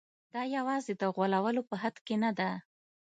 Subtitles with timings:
[0.33, 2.49] دا یوازې د غولولو په حد کې نه ده.